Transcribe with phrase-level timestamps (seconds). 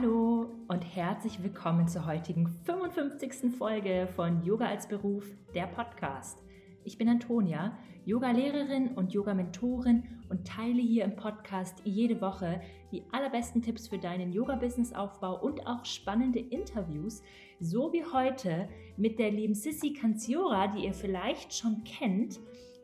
[0.00, 3.52] Hallo und herzlich willkommen zur heutigen 55.
[3.58, 5.24] Folge von Yoga als Beruf,
[5.56, 6.38] der Podcast.
[6.84, 12.60] Ich bin Antonia, Yoga-Lehrerin und Yoga-Mentorin und teile hier im Podcast jede Woche
[12.92, 17.20] die allerbesten Tipps für deinen Yoga-Business-Aufbau und auch spannende Interviews,
[17.58, 22.38] so wie heute mit der lieben Sissy Kanziora, die ihr vielleicht schon kennt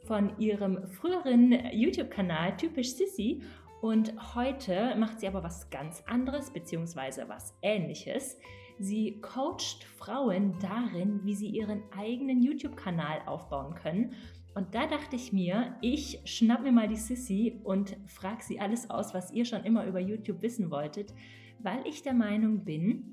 [0.05, 3.41] von ihrem früheren YouTube-Kanal Typisch Sissy
[3.85, 8.39] und heute macht sie aber was ganz anderes, beziehungsweise was ähnliches.
[8.79, 14.15] Sie coacht Frauen darin, wie sie ihren eigenen YouTube-Kanal aufbauen können.
[14.55, 18.89] Und da dachte ich mir, ich schnapp mir mal die Sissy und frage sie alles
[18.89, 21.13] aus, was ihr schon immer über YouTube wissen wolltet,
[21.59, 23.13] weil ich der Meinung bin,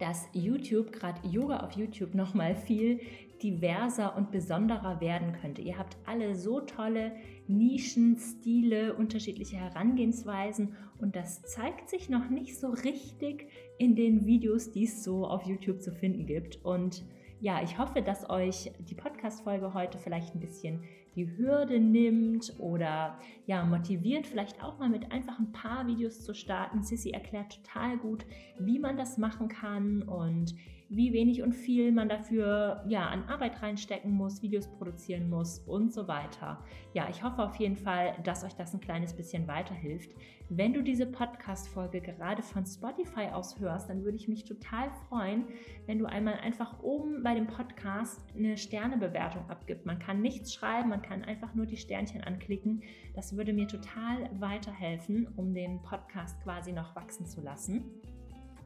[0.00, 2.98] dass YouTube, gerade Yoga auf YouTube, nochmal viel
[3.42, 5.62] diverser und besonderer werden könnte.
[5.62, 7.12] Ihr habt alle so tolle
[7.48, 13.48] Nischen, Stile, unterschiedliche Herangehensweisen und das zeigt sich noch nicht so richtig
[13.78, 16.64] in den Videos, die es so auf YouTube zu finden gibt.
[16.64, 17.04] Und
[17.40, 20.84] ja, ich hoffe, dass euch die Podcast-Folge heute vielleicht ein bisschen
[21.16, 26.34] die Hürde nimmt oder ja, motiviert, vielleicht auch mal mit einfach ein paar Videos zu
[26.34, 26.84] starten.
[26.84, 28.24] Sissy erklärt total gut,
[28.60, 30.54] wie man das machen kann und
[30.94, 35.92] wie wenig und viel man dafür ja, an Arbeit reinstecken muss, Videos produzieren muss und
[35.92, 36.62] so weiter.
[36.92, 40.14] Ja, ich hoffe auf jeden Fall, dass euch das ein kleines bisschen weiterhilft.
[40.50, 45.46] Wenn du diese Podcast-Folge gerade von Spotify aus hörst, dann würde ich mich total freuen,
[45.86, 49.86] wenn du einmal einfach oben bei dem Podcast eine Sternebewertung abgibst.
[49.86, 52.82] Man kann nichts schreiben, man kann einfach nur die Sternchen anklicken.
[53.14, 57.90] Das würde mir total weiterhelfen, um den Podcast quasi noch wachsen zu lassen.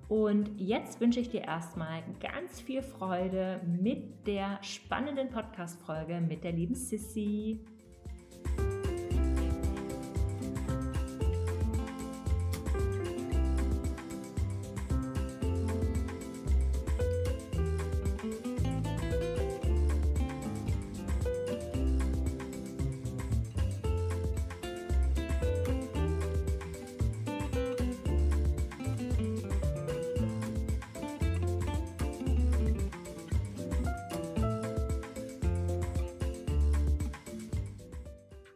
[0.08, 6.52] Und jetzt wünsche ich dir erstmal ganz viel Freude mit der spannenden Podcast-Folge mit der
[6.52, 7.58] lieben Sissy.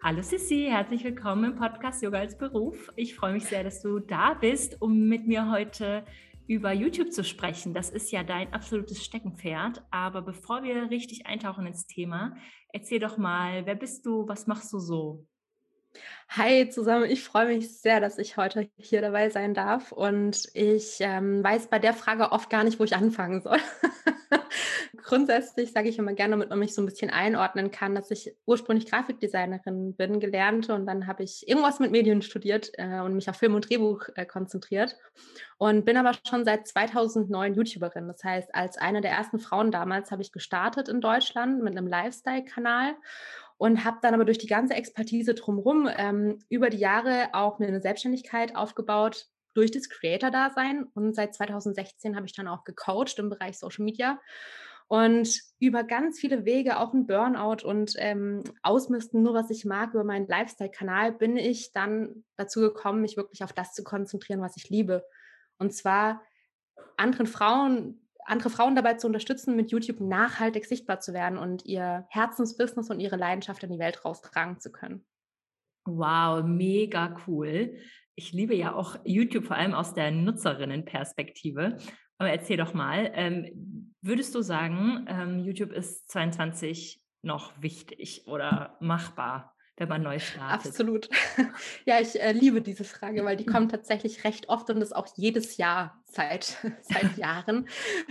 [0.02, 2.90] Hallo Sissi, herzlich willkommen im Podcast Yoga als Beruf.
[2.96, 6.06] Ich freue mich sehr, dass du da bist, um mit mir heute
[6.46, 7.74] über YouTube zu sprechen.
[7.74, 9.82] Das ist ja dein absolutes Steckenpferd.
[9.90, 12.34] Aber bevor wir richtig eintauchen ins Thema,
[12.72, 15.26] erzähl doch mal, wer bist du, was machst du so?
[16.30, 20.96] Hi zusammen, ich freue mich sehr, dass ich heute hier dabei sein darf und ich
[21.00, 23.58] ähm, weiß bei der Frage oft gar nicht, wo ich anfangen soll.
[25.10, 28.32] grundsätzlich sage ich immer gerne, damit man mich so ein bisschen einordnen kann, dass ich
[28.46, 33.28] ursprünglich Grafikdesignerin bin, gelernte und dann habe ich irgendwas mit Medien studiert äh, und mich
[33.28, 34.96] auf Film und Drehbuch äh, konzentriert
[35.58, 38.06] und bin aber schon seit 2009 YouTuberin.
[38.06, 41.88] Das heißt, als eine der ersten Frauen damals habe ich gestartet in Deutschland mit einem
[41.88, 42.94] Lifestyle-Kanal
[43.58, 47.66] und habe dann aber durch die ganze Expertise drumherum ähm, über die Jahre auch mir
[47.66, 50.84] eine Selbstständigkeit aufgebaut, durch das Creator-Dasein.
[50.94, 54.20] Und seit 2016 habe ich dann auch gecoacht im Bereich Social Media
[54.90, 59.94] und über ganz viele Wege, auch ein Burnout und ähm, Ausmisten, nur was ich mag,
[59.94, 64.56] über meinen Lifestyle-Kanal, bin ich dann dazu gekommen, mich wirklich auf das zu konzentrieren, was
[64.56, 65.06] ich liebe.
[65.58, 66.22] Und zwar
[66.96, 72.04] anderen Frauen, andere Frauen dabei zu unterstützen, mit YouTube nachhaltig sichtbar zu werden und ihr
[72.08, 75.06] Herzensbusiness und ihre Leidenschaft in die Welt raustragen zu können.
[75.84, 77.76] Wow, mega cool.
[78.16, 81.78] Ich liebe ja auch YouTube vor allem aus der Nutzerinnenperspektive.
[82.20, 88.76] Aber erzähl doch mal, ähm, würdest du sagen, ähm, YouTube ist 22 noch wichtig oder
[88.80, 89.56] machbar?
[89.80, 90.68] Wenn man neu startet?
[90.68, 91.08] Absolut.
[91.86, 95.08] Ja, ich äh, liebe diese Frage, weil die kommt tatsächlich recht oft und ist auch
[95.16, 97.66] jedes Jahr seit, seit Jahren.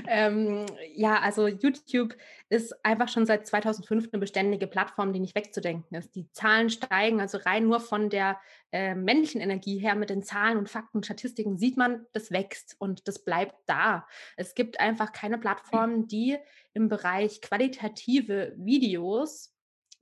[0.08, 0.66] ähm,
[0.96, 2.16] ja, also YouTube
[2.50, 6.16] ist einfach schon seit 2005 eine beständige Plattform, die nicht wegzudenken ist.
[6.16, 8.40] Die Zahlen steigen, also rein nur von der
[8.72, 12.76] äh, männlichen Energie her mit den Zahlen und Fakten und Statistiken sieht man, das wächst
[12.80, 14.08] und das bleibt da.
[14.38, 16.38] Es gibt einfach keine Plattform, die
[16.74, 19.54] im Bereich qualitative Videos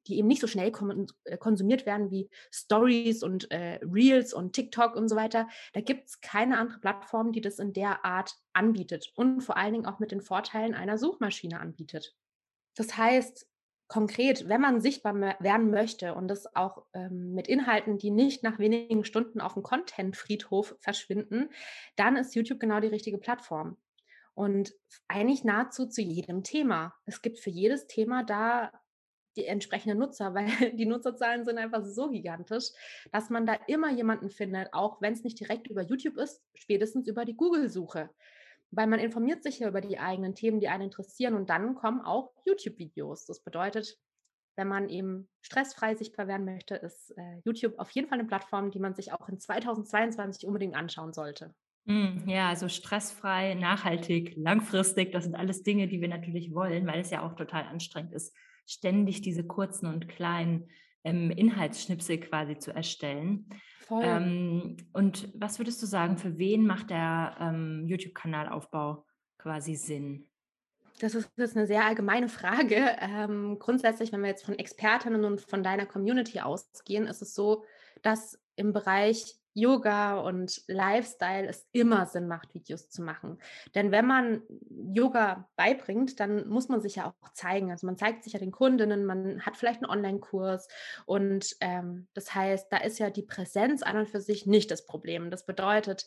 [0.08, 0.72] die eben nicht so schnell
[1.26, 5.48] äh, konsumiert werden wie Stories und äh, Reels und TikTok und so weiter.
[5.74, 9.74] Da gibt es keine andere Plattform, die das in der Art anbietet und vor allen
[9.74, 12.16] Dingen auch mit den Vorteilen einer Suchmaschine anbietet.
[12.76, 13.48] Das heißt,
[13.88, 18.60] konkret, wenn man sichtbar werden möchte und das auch ähm, mit Inhalten, die nicht nach
[18.60, 21.50] wenigen Stunden auf dem Content-Friedhof verschwinden,
[21.96, 23.78] dann ist YouTube genau die richtige Plattform.
[24.34, 24.74] Und
[25.08, 26.94] eigentlich nahezu zu jedem Thema.
[27.06, 28.72] Es gibt für jedes Thema da
[29.38, 32.66] die entsprechenden Nutzer, weil die Nutzerzahlen sind einfach so gigantisch,
[33.12, 37.08] dass man da immer jemanden findet, auch wenn es nicht direkt über YouTube ist, spätestens
[37.08, 38.10] über die Google-Suche.
[38.72, 42.02] Weil man informiert sich ja über die eigenen Themen, die einen interessieren und dann kommen
[42.02, 43.26] auch YouTube-Videos.
[43.26, 43.98] Das bedeutet,
[44.58, 48.72] wenn man eben stressfrei sichtbar werden möchte, ist äh, YouTube auf jeden Fall eine Plattform,
[48.72, 51.54] die man sich auch in 2022 unbedingt anschauen sollte.
[51.88, 57.00] Mm, ja, also stressfrei, nachhaltig, langfristig, das sind alles Dinge, die wir natürlich wollen, weil
[57.00, 58.36] es ja auch total anstrengend ist,
[58.68, 60.70] ständig diese kurzen und kleinen
[61.04, 63.50] ähm, Inhaltsschnipsel quasi zu erstellen.
[63.80, 64.04] Voll.
[64.04, 69.06] Ähm, und was würdest du sagen, für wen macht der ähm, YouTube-Kanalaufbau
[69.38, 70.28] quasi Sinn?
[71.00, 72.96] Das ist jetzt eine sehr allgemeine Frage.
[73.00, 77.64] Ähm, grundsätzlich, wenn wir jetzt von Expertinnen und von deiner Community ausgehen, ist es so,
[78.02, 83.40] dass im Bereich Yoga und Lifestyle es immer Sinn macht, Videos zu machen.
[83.74, 87.72] Denn wenn man Yoga beibringt, dann muss man sich ja auch zeigen.
[87.72, 90.68] Also man zeigt sich ja den Kundinnen, man hat vielleicht einen Online-Kurs
[91.08, 94.86] und ähm, das heißt, da ist ja die Präsenz an und für sich nicht das
[94.86, 95.32] Problem.
[95.32, 96.06] Das bedeutet,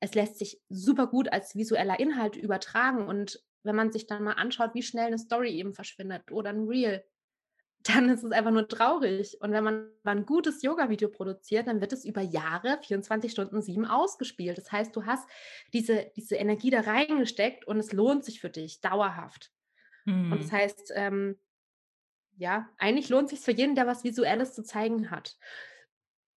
[0.00, 4.32] es lässt sich super gut als visueller Inhalt übertragen und wenn man sich dann mal
[4.32, 7.04] anschaut, wie schnell eine Story eben verschwindet oder ein Reel,
[7.84, 9.38] dann ist es einfach nur traurig.
[9.40, 13.86] Und wenn man ein gutes Yoga-Video produziert, dann wird es über Jahre, 24 Stunden, sieben
[13.86, 14.58] ausgespielt.
[14.58, 15.28] Das heißt, du hast
[15.72, 19.50] diese, diese Energie da reingesteckt und es lohnt sich für dich dauerhaft.
[20.04, 20.32] Mhm.
[20.32, 20.58] Und das hm.
[20.58, 21.38] heißt, ähm,
[22.36, 25.36] ja, eigentlich lohnt es sich für jeden, der was Visuelles zu zeigen hat.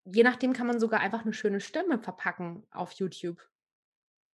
[0.03, 3.42] Je nachdem kann man sogar einfach eine schöne Stimme verpacken auf YouTube.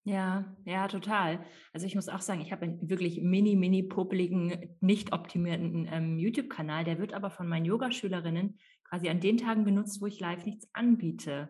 [0.04, 1.46] Ja, ja, total.
[1.74, 6.18] Also ich muss auch sagen, ich habe einen wirklich mini, mini popeligen, nicht optimierten ähm,
[6.18, 6.84] YouTube-Kanal.
[6.84, 8.58] Der wird aber von meinen Yogaschülerinnen
[8.90, 11.50] quasi an den Tagen genutzt, wo ich live nichts anbiete.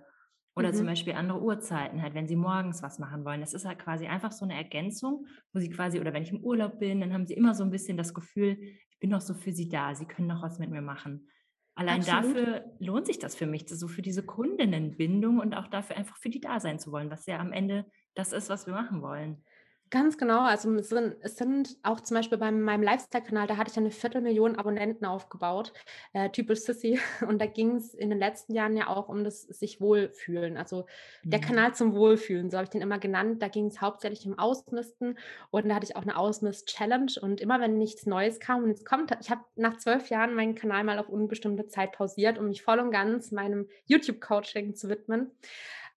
[0.53, 0.75] Oder mhm.
[0.75, 3.39] zum Beispiel andere Uhrzeiten, halt, wenn sie morgens was machen wollen.
[3.39, 6.43] Das ist halt quasi einfach so eine Ergänzung, wo sie quasi, oder wenn ich im
[6.43, 9.33] Urlaub bin, dann haben sie immer so ein bisschen das Gefühl, ich bin noch so
[9.33, 11.29] für sie da, sie können noch was mit mir machen.
[11.75, 12.35] Allein Absolut.
[12.35, 16.29] dafür lohnt sich das für mich, so für diese Kundinnenbindung und auch dafür einfach für
[16.29, 17.85] die da sein zu wollen, was ja am Ende
[18.15, 19.43] das ist, was wir machen wollen.
[19.91, 20.39] Ganz genau.
[20.45, 23.91] Also es sind, es sind auch zum Beispiel bei meinem Lifestyle-Kanal, da hatte ich eine
[23.91, 25.73] Viertelmillion Abonnenten aufgebaut,
[26.13, 26.97] äh, typisch Sissy.
[27.27, 30.55] Und da ging es in den letzten Jahren ja auch um das sich wohlfühlen.
[30.55, 30.85] Also
[31.23, 31.43] der mhm.
[31.43, 33.41] Kanal zum Wohlfühlen, so habe ich den immer genannt.
[33.41, 35.17] Da ging es hauptsächlich um Ausmisten
[35.49, 37.11] und da hatte ich auch eine Ausmist-Challenge.
[37.21, 40.55] Und immer wenn nichts Neues kam und jetzt kommt, ich habe nach zwölf Jahren meinen
[40.55, 45.31] Kanal mal auf unbestimmte Zeit pausiert, um mich voll und ganz meinem YouTube-Coaching zu widmen.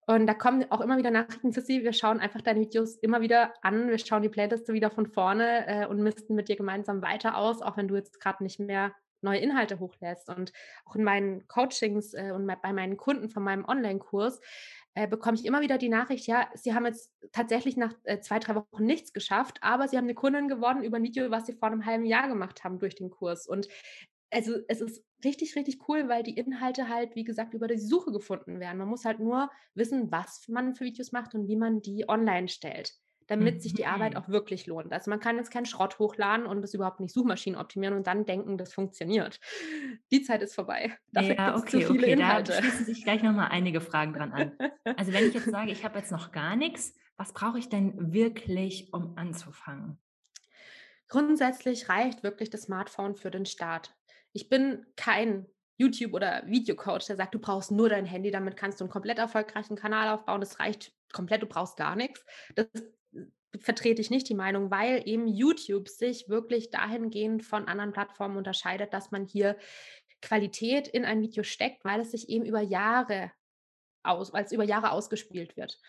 [0.06, 1.82] Und da kommen auch immer wieder Nachrichten für Sie.
[1.82, 3.88] Wir schauen einfach deine Videos immer wieder an.
[3.88, 7.62] Wir schauen die Playliste wieder von vorne äh, und misten mit dir gemeinsam weiter aus,
[7.62, 8.92] auch wenn du jetzt gerade nicht mehr
[9.22, 10.28] neue Inhalte hochlässt.
[10.28, 10.52] Und
[10.84, 14.40] auch in meinen Coachings äh, und bei meinen Kunden von meinem Online-Kurs
[14.94, 18.38] äh, bekomme ich immer wieder die Nachricht, ja, sie haben jetzt tatsächlich nach äh, zwei,
[18.38, 21.54] drei Wochen nichts geschafft, aber sie haben eine Kundin gewonnen über ein Video, was sie
[21.54, 23.48] vor einem halben Jahr gemacht haben durch den Kurs.
[23.48, 23.66] Und
[24.30, 28.12] also es ist richtig, richtig cool, weil die Inhalte halt, wie gesagt, über die Suche
[28.12, 28.78] gefunden werden.
[28.78, 32.48] Man muss halt nur wissen, was man für Videos macht und wie man die online
[32.48, 32.94] stellt,
[33.26, 33.60] damit mhm.
[33.60, 34.18] sich die Arbeit mhm.
[34.18, 34.92] auch wirklich lohnt.
[34.92, 38.24] Also man kann jetzt keinen Schrott hochladen und das überhaupt nicht Suchmaschinen optimieren und dann
[38.24, 39.40] denken, das funktioniert.
[40.12, 40.96] Die Zeit ist vorbei.
[41.12, 42.12] Dafür ja, okay, zu viele okay.
[42.12, 42.52] Inhalte.
[42.52, 44.52] Da schließen sich gleich nochmal einige Fragen dran an.
[44.96, 48.12] Also wenn ich jetzt sage, ich habe jetzt noch gar nichts, was brauche ich denn
[48.12, 49.98] wirklich, um anzufangen?
[51.08, 53.94] Grundsätzlich reicht wirklich das Smartphone für den Start.
[54.34, 55.46] Ich bin kein
[55.76, 59.18] YouTube- oder Videocoach, der sagt, du brauchst nur dein Handy, damit kannst du einen komplett
[59.18, 60.40] erfolgreichen Kanal aufbauen.
[60.40, 62.24] Das reicht komplett, du brauchst gar nichts.
[62.54, 62.66] Das
[63.60, 68.92] vertrete ich nicht die Meinung, weil eben YouTube sich wirklich dahingehend von anderen Plattformen unterscheidet,
[68.92, 69.56] dass man hier
[70.20, 73.30] Qualität in ein Video steckt, weil es sich eben über Jahre
[74.02, 75.80] aus, es über Jahre ausgespielt wird.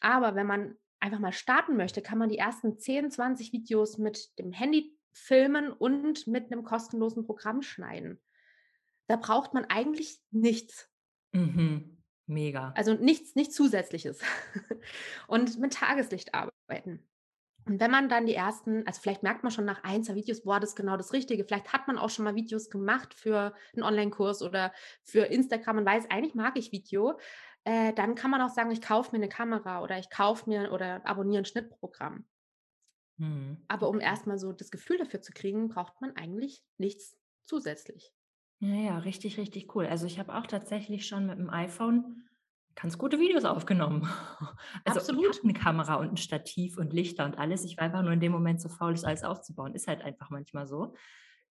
[0.00, 4.38] Aber wenn man einfach mal starten möchte, kann man die ersten 10, 20 Videos mit
[4.38, 8.20] dem Handy filmen und mit einem kostenlosen Programm schneiden.
[9.08, 10.88] Da braucht man eigentlich nichts.
[11.32, 12.02] Mhm.
[12.26, 12.72] Mega.
[12.76, 14.20] Also nichts, nichts Zusätzliches.
[15.26, 17.04] und mit Tageslicht arbeiten.
[17.66, 20.42] Und wenn man dann die ersten, also vielleicht merkt man schon nach ein, zwei Videos,
[20.42, 21.44] boah, das ist genau das Richtige.
[21.44, 24.72] Vielleicht hat man auch schon mal Videos gemacht für einen Online-Kurs oder
[25.04, 27.18] für Instagram und weiß, eigentlich mag ich Video.
[27.64, 30.72] Äh, dann kann man auch sagen, ich kaufe mir eine Kamera oder ich kaufe mir
[30.72, 32.24] oder abonniere ein Schnittprogramm.
[33.20, 33.58] Mhm.
[33.68, 38.12] Aber um erstmal so das Gefühl dafür zu kriegen, braucht man eigentlich nichts zusätzlich.
[38.60, 39.86] Ja, ja, richtig, richtig cool.
[39.86, 42.26] Also ich habe auch tatsächlich schon mit dem iPhone
[42.74, 44.08] ganz gute Videos aufgenommen.
[44.84, 45.42] Also Absolut.
[45.44, 47.64] eine Kamera und ein Stativ und Lichter und alles.
[47.64, 49.74] Ich war einfach nur in dem Moment so faul, das alles aufzubauen.
[49.74, 50.94] Ist halt einfach manchmal so.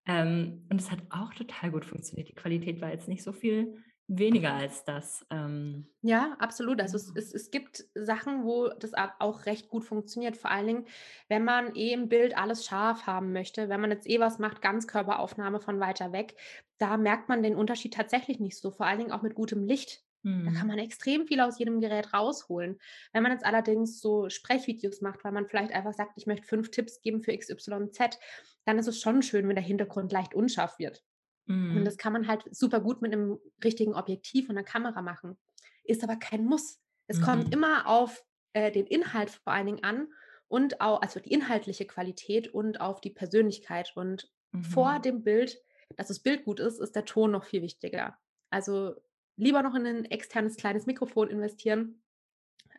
[0.06, 2.30] Ähm, und es hat auch total gut funktioniert.
[2.30, 5.26] Die Qualität war jetzt nicht so viel weniger als das.
[5.30, 6.82] Ähm, ja, absolut.
[6.82, 10.36] Also es, es, es gibt Sachen, wo das auch recht gut funktioniert.
[10.36, 10.86] Vor allen Dingen,
[11.28, 14.62] wenn man eh im Bild alles scharf haben möchte, wenn man jetzt eh was macht,
[14.62, 16.36] Ganzkörperaufnahme von weiter weg,
[16.80, 18.72] da merkt man den Unterschied tatsächlich nicht so.
[18.72, 20.04] Vor allen Dingen auch mit gutem Licht.
[20.24, 20.46] Mhm.
[20.46, 20.76] Da kann mhm.
[20.76, 22.80] man extrem viel aus jedem Gerät rausholen.
[23.14, 26.72] Wenn man jetzt allerdings so Sprechvideos macht, weil man vielleicht einfach sagt, ich möchte fünf
[26.72, 28.18] Tipps geben für XYZ,
[28.66, 31.04] dann ist es schon schön, wenn der Hintergrund leicht unscharf wird.
[31.50, 31.78] Mhm.
[31.78, 35.38] Und das kann man halt super gut mit einem richtigen Objektiv und einer Kamera machen.
[35.84, 36.80] Ist aber kein Muss.
[37.08, 37.24] Es mhm.
[37.24, 40.08] kommt immer auf äh, den Inhalt vor allen Dingen an
[40.48, 43.92] und auch, also die inhaltliche Qualität und auf die Persönlichkeit.
[43.96, 44.64] Und mhm.
[44.64, 45.58] vor dem Bild,
[45.98, 48.18] dass das Bild gut ist, ist der Ton noch viel wichtiger.
[48.52, 48.96] Also
[49.36, 52.04] lieber noch in ein externes kleines Mikrofon investieren,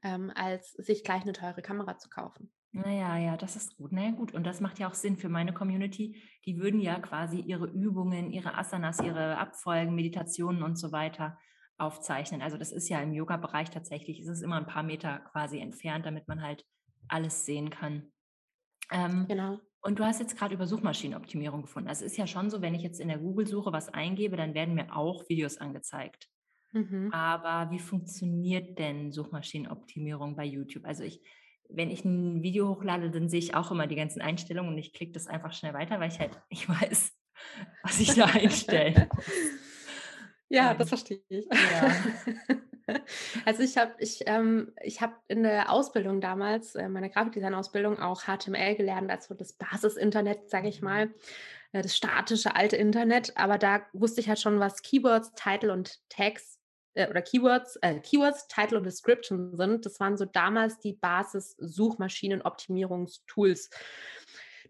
[0.03, 2.53] ähm, als sich gleich eine teure Kamera zu kaufen.
[2.73, 3.93] Naja, ja, das ist gut.
[3.93, 4.33] Naja, gut.
[4.33, 6.23] Und das macht ja auch Sinn für meine Community.
[6.47, 11.37] Die würden ja quasi ihre Übungen, ihre Asanas, ihre Abfolgen, Meditationen und so weiter
[11.79, 12.43] aufzeichnen.
[12.43, 16.07] Also das ist ja im Yoga-Bereich tatsächlich, ist es immer ein paar Meter quasi entfernt,
[16.07, 16.65] damit man halt
[17.09, 18.13] alles sehen kann.
[18.93, 19.59] Ähm, genau.
[19.83, 21.89] Und du hast jetzt gerade über Suchmaschinenoptimierung gefunden.
[21.89, 24.55] Also es ist ja schon so, wenn ich jetzt in der Google-Suche was eingebe, dann
[24.55, 26.29] werden mir auch Videos angezeigt.
[26.73, 27.11] Mhm.
[27.13, 30.85] Aber wie funktioniert denn Suchmaschinenoptimierung bei YouTube?
[30.85, 31.23] Also ich
[31.73, 34.93] wenn ich ein Video hochlade, dann sehe ich auch immer die ganzen Einstellungen und ich
[34.93, 37.13] klicke das einfach schnell weiter, weil ich halt ich weiß,
[37.83, 39.09] was ich da einstelle.
[40.53, 41.47] Ja, ähm, das verstehe ich.
[41.47, 41.95] Ja.
[43.45, 48.23] Also ich habe ich, ähm, ich hab in der Ausbildung damals, äh, meiner Grafikdesign-Ausbildung, auch
[48.25, 51.15] HTML gelernt, also das Basis-Internet, sage ich mal,
[51.71, 53.37] äh, das statische alte Internet.
[53.37, 56.60] Aber da wusste ich halt schon, was Keywords, Title und Tags
[56.95, 59.87] äh, oder Keywords, äh, Keywords, Title und Description sind.
[59.87, 63.71] Das waren so damals die Basis-Suchmaschinen-Optimierungstools.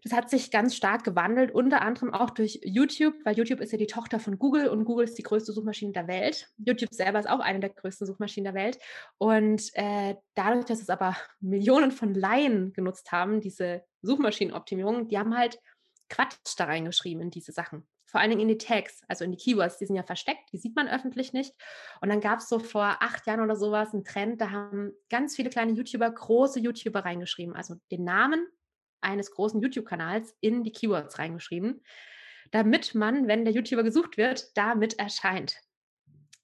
[0.03, 3.77] Das hat sich ganz stark gewandelt, unter anderem auch durch YouTube, weil YouTube ist ja
[3.77, 6.49] die Tochter von Google und Google ist die größte Suchmaschine der Welt.
[6.57, 8.79] YouTube selber ist auch eine der größten Suchmaschinen der Welt.
[9.19, 15.37] Und äh, dadurch, dass es aber Millionen von Laien genutzt haben, diese Suchmaschinenoptimierung, die haben
[15.37, 15.59] halt
[16.09, 19.37] Quatsch da reingeschrieben in diese Sachen vor allen Dingen in die Tags, also in die
[19.37, 21.53] Keywords, die sind ja versteckt, die sieht man öffentlich nicht.
[22.01, 25.35] Und dann gab es so vor acht Jahren oder sowas einen Trend, da haben ganz
[25.35, 28.45] viele kleine YouTuber große YouTuber reingeschrieben, also den Namen
[28.99, 31.81] eines großen YouTube-Kanals in die Keywords reingeschrieben,
[32.51, 35.55] damit man, wenn der YouTuber gesucht wird, damit erscheint.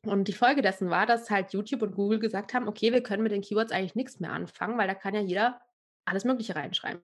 [0.06, 3.24] Und die Folge dessen war, dass halt YouTube und Google gesagt haben, okay, wir können
[3.24, 5.60] mit den Keywords eigentlich nichts mehr anfangen, weil da kann ja jeder
[6.06, 7.02] alles Mögliche reinschreiben.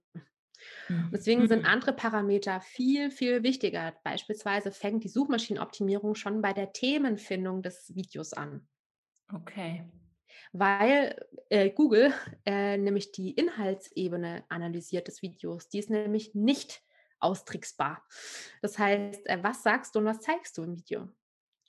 [0.90, 1.10] Mhm.
[1.12, 1.68] Deswegen sind mhm.
[1.68, 3.94] andere Parameter viel, viel wichtiger.
[4.04, 8.68] Beispielsweise fängt die Suchmaschinenoptimierung schon bei der Themenfindung des Videos an.
[9.32, 9.84] Okay.
[10.52, 11.16] Weil
[11.50, 12.14] äh, Google
[12.46, 15.70] äh, nämlich die Inhaltsebene analysiert des Videos.
[15.70, 16.82] Die ist nämlich nicht
[17.20, 18.04] austricksbar.
[18.62, 21.10] Das heißt, äh, was sagst du und was zeigst du im Video?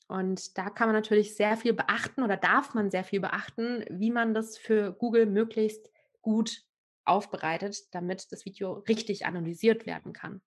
[0.08, 4.10] Und da kann man natürlich sehr viel beachten oder darf man sehr viel beachten, wie
[4.10, 6.62] man das für Google möglichst gut
[7.04, 10.40] aufbereitet, damit das Video richtig analysiert werden kann.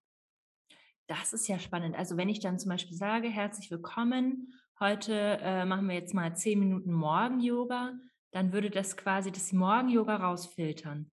[1.08, 1.96] Das ist ja spannend.
[1.96, 6.36] Also wenn ich dann zum Beispiel sage, herzlich willkommen, heute äh, machen wir jetzt mal
[6.36, 7.94] zehn Minuten Morgen-Yoga,
[8.32, 11.10] dann würde das quasi das Morgen-Yoga rausfiltern.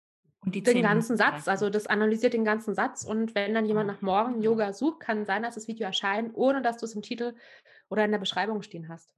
[0.45, 3.89] Und die den ganzen Satz, also das analysiert den ganzen Satz und wenn dann jemand
[3.89, 7.03] ah, nach Morgen-Yoga sucht, kann sein, dass das Video erscheint, ohne dass du es im
[7.03, 7.37] Titel
[7.89, 9.15] oder in der Beschreibung stehen hast.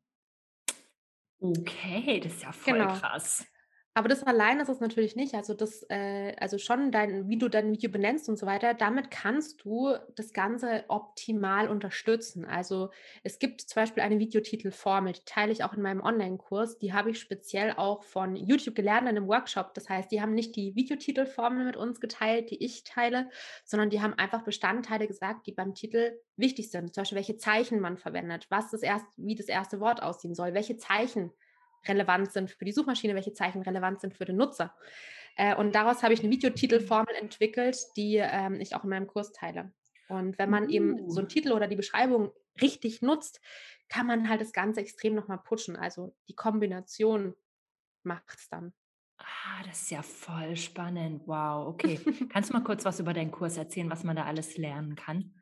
[1.41, 2.93] Okay, das ist ja voll genau.
[2.95, 3.47] krass.
[3.97, 5.35] Aber das allein ist es natürlich nicht.
[5.35, 9.13] Also das, äh, also schon dein, wie du dein Video benennst und so weiter, damit
[9.13, 12.45] kannst du das Ganze optimal unterstützen.
[12.45, 12.91] Also
[13.23, 16.79] es gibt zum Beispiel eine Videotitelformel, die teile ich auch in meinem Online-Kurs.
[16.79, 19.75] Die habe ich speziell auch von YouTube gelernt in einem Workshop.
[19.75, 23.31] Das heißt, die haben nicht die Videotitelformel mit uns geteilt, die ich teile,
[23.65, 26.93] sondern die haben einfach Bestandteile gesagt, die beim Titel wichtig sind.
[26.93, 30.53] Zum Beispiel, welche Zeichen man verwendet, was das erste, wie das erste Wort aussehen soll,
[30.53, 31.31] welche Zeichen
[31.87, 34.75] relevant sind für die Suchmaschine, welche Zeichen relevant sind für den Nutzer.
[35.37, 39.33] Äh, und daraus habe ich eine Videotitelformel entwickelt, die ähm, ich auch in meinem Kurs
[39.33, 39.73] teile.
[40.09, 40.71] Und wenn man uh.
[40.71, 41.31] eben so einen uh.
[41.31, 43.41] Titel oder die Beschreibung richtig nutzt,
[43.89, 45.77] kann man halt das Ganze extrem nochmal pushen.
[45.77, 47.35] Also die Kombination
[48.03, 48.73] macht es dann.
[49.19, 51.23] Ah, das ist ja voll spannend.
[51.27, 52.01] Wow, okay.
[52.31, 55.35] Kannst du mal kurz was über deinen Kurs erzählen, was man da alles lernen kann?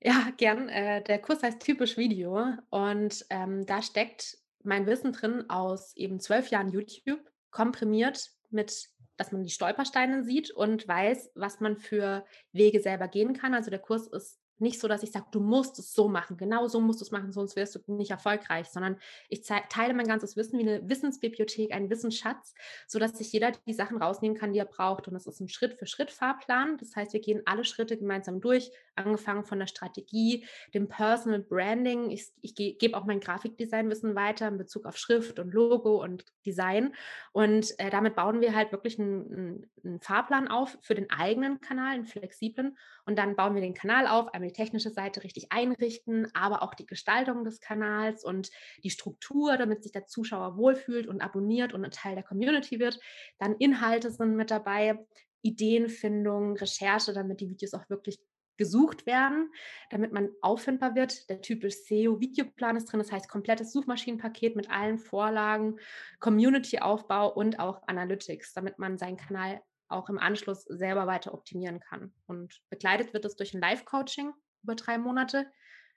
[0.00, 0.68] Ja, gern.
[0.68, 6.20] Äh, der Kurs heißt Typisch Video und ähm, da steckt mein Wissen drin aus eben
[6.20, 12.24] zwölf Jahren YouTube, komprimiert mit, dass man die Stolpersteine sieht und weiß, was man für
[12.52, 13.54] Wege selber gehen kann.
[13.54, 16.68] Also der Kurs ist nicht so, dass ich sage, du musst es so machen, genau
[16.68, 18.96] so musst du es machen, sonst wirst du nicht erfolgreich, sondern
[19.28, 22.54] ich teile mein ganzes Wissen wie eine Wissensbibliothek, einen Wissensschatz,
[22.86, 25.08] sodass sich jeder die Sachen rausnehmen kann, die er braucht.
[25.08, 26.78] Und das ist ein Schritt-für-Schritt-Fahrplan.
[26.78, 32.10] Das heißt, wir gehen alle Schritte gemeinsam durch, angefangen von der Strategie, dem Personal Branding.
[32.10, 36.24] Ich, ich ge gebe auch mein Grafikdesignwissen weiter in Bezug auf Schrift und Logo und
[36.46, 36.94] Design.
[37.32, 41.94] Und äh, damit bauen wir halt wirklich einen, einen, Fahrplan auf für den eigenen Kanal,
[41.94, 42.76] einen flexiblen.
[43.06, 46.74] Und dann bauen wir den Kanal auf, einmal die technische Seite richtig einrichten, aber auch
[46.74, 48.50] die Gestaltung des Kanals und
[48.82, 52.98] die Struktur, damit sich der Zuschauer wohlfühlt und abonniert und ein Teil der Community wird.
[53.38, 54.98] Dann Inhalte sind mit dabei,
[55.42, 58.18] Ideenfindung, Recherche, damit die Videos auch wirklich
[58.56, 59.50] gesucht werden,
[59.90, 61.28] damit man auffindbar wird.
[61.28, 65.78] Der typische SEO-Videoplan ist drin, das heißt komplettes Suchmaschinenpaket mit allen Vorlagen,
[66.20, 72.12] Community-Aufbau und auch Analytics, damit man seinen Kanal auch im Anschluss selber weiter optimieren kann.
[72.26, 75.46] Und begleitet wird es durch ein Live-Coaching über drei Monate,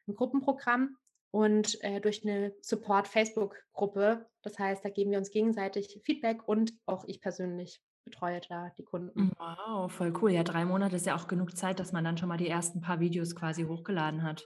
[0.08, 0.98] ein Gruppenprogramm
[1.32, 4.28] und äh, durch eine Support-Facebook-Gruppe.
[4.42, 8.84] Das heißt, da geben wir uns gegenseitig Feedback und auch ich persönlich betreue da die
[8.84, 9.32] Kunden.
[9.38, 10.32] Wow, voll cool.
[10.32, 12.82] Ja, drei Monate ist ja auch genug Zeit, dass man dann schon mal die ersten
[12.82, 14.46] paar Videos quasi hochgeladen hat.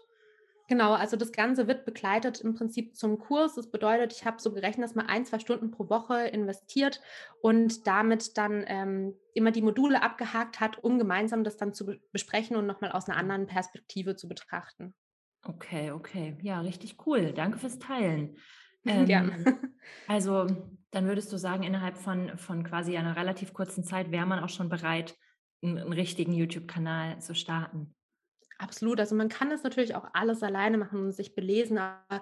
[0.72, 3.56] Genau, also das Ganze wird begleitet im Prinzip zum Kurs.
[3.56, 7.02] Das bedeutet, ich habe so gerechnet, dass man ein, zwei Stunden pro Woche investiert
[7.42, 12.56] und damit dann ähm, immer die Module abgehakt hat, um gemeinsam das dann zu besprechen
[12.56, 14.94] und nochmal aus einer anderen Perspektive zu betrachten.
[15.44, 16.38] Okay, okay.
[16.42, 17.34] Ja, richtig cool.
[17.34, 18.38] Danke fürs Teilen.
[18.84, 19.60] Ähm, Gerne.
[20.08, 20.48] Also,
[20.90, 24.50] dann würdest du sagen, innerhalb von, von quasi einer relativ kurzen Zeit wäre man auch
[24.50, 25.16] schon bereit,
[25.62, 27.94] einen, einen richtigen YouTube-Kanal zu starten.
[28.62, 29.00] Absolut.
[29.00, 32.22] Also man kann das natürlich auch alles alleine machen und sich belesen, aber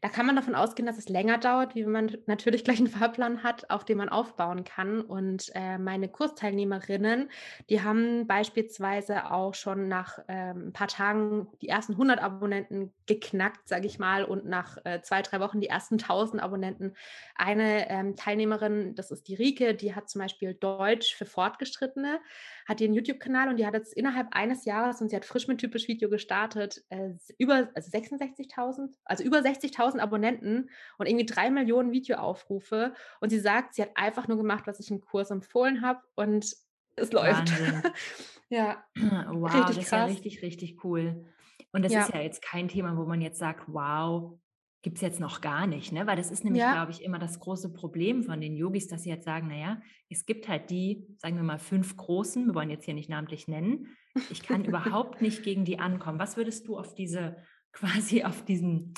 [0.00, 2.88] da kann man davon ausgehen, dass es länger dauert, wie wenn man natürlich gleich einen
[2.88, 5.00] Fahrplan hat, auf dem man aufbauen kann.
[5.00, 7.30] Und äh, meine Kursteilnehmerinnen,
[7.68, 13.68] die haben beispielsweise auch schon nach äh, ein paar Tagen die ersten 100 Abonnenten geknackt,
[13.68, 16.94] sage ich mal, und nach äh, zwei, drei Wochen die ersten 1000 Abonnenten.
[17.34, 22.20] Eine ähm, Teilnehmerin, das ist die Rike, die hat zum Beispiel Deutsch für Fortgeschrittene,
[22.68, 25.58] hat ihren YouTube-Kanal und die hat jetzt innerhalb eines Jahres, und sie hat frisch mit
[25.58, 31.92] typisch Video gestartet, äh, über also 66.000, also über 60.000 Abonnenten und irgendwie drei Millionen
[31.92, 32.92] Videoaufrufe.
[33.20, 36.54] Und sie sagt, sie hat einfach nur gemacht, was ich im Kurs empfohlen habe und
[36.96, 37.50] es läuft.
[38.50, 38.84] ja.
[39.30, 41.24] Wow, richtig das ist ja richtig, richtig cool.
[41.72, 42.02] Und das ja.
[42.02, 44.38] ist ja jetzt kein Thema, wo man jetzt sagt, wow,
[44.82, 46.06] gibt es jetzt noch gar nicht, ne?
[46.06, 46.72] Weil das ist nämlich, ja.
[46.72, 50.24] glaube ich, immer das große Problem von den Yogis, dass sie jetzt sagen, naja, es
[50.24, 53.88] gibt halt die, sagen wir mal, fünf großen, wir wollen jetzt hier nicht namentlich nennen.
[54.30, 56.18] Ich kann überhaupt nicht gegen die ankommen.
[56.18, 57.36] Was würdest du auf diese,
[57.72, 58.94] quasi auf diesen,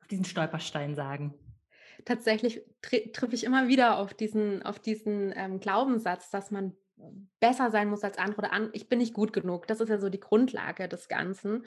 [0.00, 1.34] auf diesen Stolperstein sagen?
[2.04, 6.72] Tatsächlich treffe ich immer wieder auf diesen, auf diesen ähm, Glaubenssatz, dass man
[7.40, 9.66] besser sein muss als andere oder an, ich bin nicht gut genug.
[9.66, 11.64] Das ist ja so die Grundlage des Ganzen.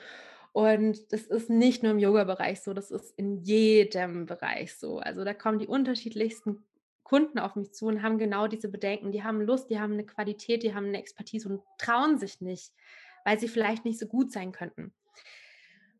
[0.53, 4.99] Und das ist nicht nur im Yoga-Bereich so, das ist in jedem Bereich so.
[4.99, 6.63] Also da kommen die unterschiedlichsten
[7.03, 9.11] Kunden auf mich zu und haben genau diese Bedenken.
[9.11, 12.73] Die haben Lust, die haben eine Qualität, die haben eine Expertise und trauen sich nicht,
[13.25, 14.93] weil sie vielleicht nicht so gut sein könnten.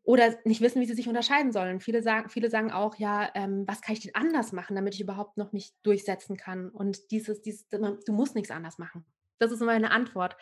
[0.04, 1.80] Oder nicht wissen, wie sie sich unterscheiden sollen.
[1.80, 5.00] Viele sagen, viele sagen auch, ja, ähm, was kann ich denn anders machen, damit ich
[5.00, 6.70] überhaupt noch mich durchsetzen kann?
[6.70, 9.06] Und dieses, dieses, du musst nichts anders machen.
[9.38, 10.36] Das ist immer eine Antwort.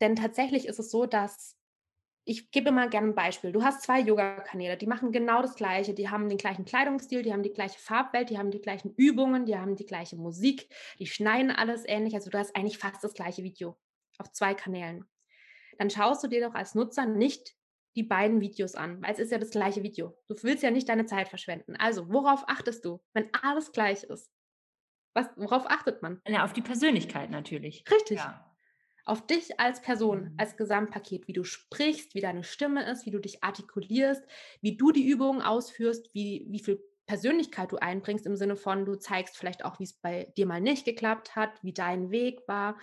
[0.00, 1.56] Denn tatsächlich ist es so, dass
[2.28, 3.52] ich gebe mal gerne ein Beispiel.
[3.52, 5.94] Du hast zwei Yoga-Kanäle, die machen genau das Gleiche.
[5.94, 9.46] Die haben den gleichen Kleidungsstil, die haben die gleiche Farbwelt, die haben die gleichen Übungen,
[9.46, 12.14] die haben die gleiche Musik, die schneiden alles ähnlich.
[12.14, 13.78] Also du hast eigentlich fast das gleiche Video
[14.18, 15.04] auf zwei Kanälen.
[15.78, 17.54] Dann schaust du dir doch als Nutzer nicht
[17.94, 20.18] die beiden Videos an, weil es ist ja das gleiche Video.
[20.26, 21.76] Du willst ja nicht deine Zeit verschwenden.
[21.76, 24.32] Also, worauf achtest du, wenn alles gleich ist?
[25.14, 26.20] Was, worauf achtet man?
[26.26, 27.84] Ja, auf die Persönlichkeit natürlich.
[27.88, 28.18] Richtig.
[28.18, 28.55] Ja
[29.06, 30.34] auf dich als Person, mhm.
[30.36, 34.22] als Gesamtpaket, wie du sprichst, wie deine Stimme ist, wie du dich artikulierst,
[34.60, 38.96] wie du die Übungen ausführst, wie, wie viel Persönlichkeit du einbringst im Sinne von, du
[38.96, 42.76] zeigst vielleicht auch, wie es bei dir mal nicht geklappt hat, wie dein Weg war,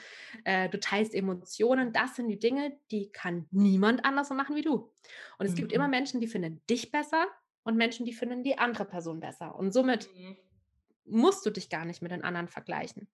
[0.46, 4.62] äh, du teilst Emotionen, das sind die Dinge, die kann niemand anders so machen wie
[4.62, 4.90] du.
[5.38, 5.56] Und es mhm.
[5.58, 5.92] gibt immer mhm.
[5.92, 7.28] Menschen, die finden dich besser
[7.64, 9.56] und Menschen, die finden die andere Person besser.
[9.56, 10.38] Und somit mhm.
[11.04, 13.10] musst du dich gar nicht mit den anderen vergleichen.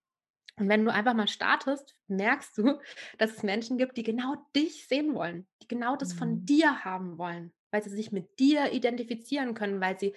[0.60, 2.80] Und wenn du einfach mal startest, merkst du,
[3.18, 6.46] dass es Menschen gibt, die genau dich sehen wollen, die genau das von mhm.
[6.46, 10.14] dir haben wollen, weil sie sich mit dir identifizieren können, weil sie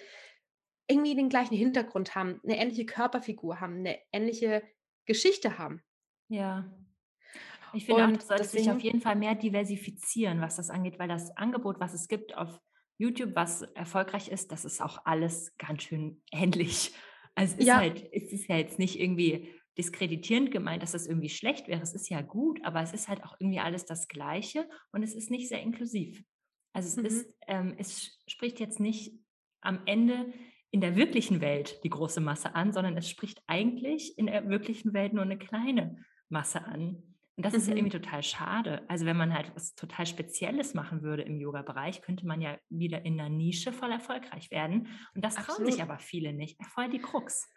[0.87, 4.63] irgendwie den gleichen Hintergrund haben, eine ähnliche Körperfigur haben, eine ähnliche
[5.05, 5.81] Geschichte haben.
[6.27, 6.71] Ja.
[7.73, 10.69] Ich finde Und auch, das sollte deswegen, sich auf jeden Fall mehr diversifizieren, was das
[10.69, 12.59] angeht, weil das Angebot, was es gibt auf
[12.97, 16.93] YouTube, was erfolgreich ist, das ist auch alles ganz schön ähnlich.
[17.35, 17.77] Also es ist ja.
[17.77, 21.81] halt, es ist ja jetzt nicht irgendwie diskreditierend gemeint, dass das irgendwie schlecht wäre.
[21.81, 25.15] Es ist ja gut, aber es ist halt auch irgendwie alles das Gleiche und es
[25.15, 26.23] ist nicht sehr inklusiv.
[26.73, 27.05] Also es mhm.
[27.05, 29.13] ist, ähm, es spricht jetzt nicht
[29.61, 30.33] am Ende
[30.71, 34.93] in der wirklichen Welt die große Masse an, sondern es spricht eigentlich in der wirklichen
[34.93, 37.03] Welt nur eine kleine Masse an.
[37.35, 37.59] Und das mhm.
[37.59, 37.77] ist ja mhm.
[37.77, 38.83] irgendwie total schade.
[38.87, 43.05] Also wenn man halt was total Spezielles machen würde im Yoga-Bereich, könnte man ja wieder
[43.05, 44.87] in einer Nische voll erfolgreich werden.
[45.15, 46.63] Und das trauen sich aber viele nicht.
[46.73, 47.49] Voll die Krux.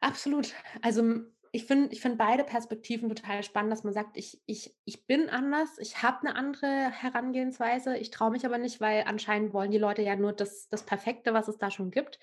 [0.00, 0.54] Absolut.
[0.82, 1.20] Also
[1.56, 5.30] ich finde ich find beide Perspektiven total spannend, dass man sagt, ich, ich, ich bin
[5.30, 9.78] anders, ich habe eine andere Herangehensweise, ich traue mich aber nicht, weil anscheinend wollen die
[9.78, 12.18] Leute ja nur das, das Perfekte, was es da schon gibt.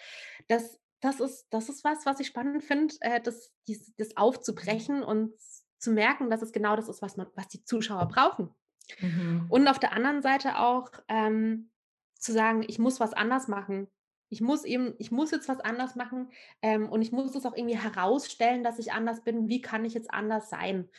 [0.50, 3.52] Das, das, ist, das ist was, was ich spannend finde, äh, das,
[3.98, 5.34] das aufzubrechen und
[5.80, 8.54] zu merken, dass es genau das ist, was, man, was die Zuschauer brauchen.
[9.00, 9.48] Mhm.
[9.50, 11.72] Und auf der anderen Seite auch ähm,
[12.20, 13.88] zu sagen, ich muss was anders machen.
[14.34, 16.32] Ich muss eben, ich muss jetzt was anders machen
[16.64, 19.48] ähm, und ich muss es auch irgendwie herausstellen, dass ich anders bin.
[19.48, 20.90] Wie kann ich jetzt anders sein?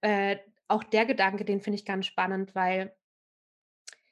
[0.00, 2.92] Äh, auch der Gedanke, den finde ich ganz spannend, weil